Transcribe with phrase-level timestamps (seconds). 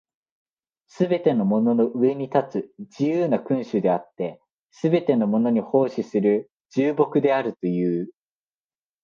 [0.87, 8.09] すべてのものの上に立つ自由な君主であって、すべてのものに奉仕する従僕であるという。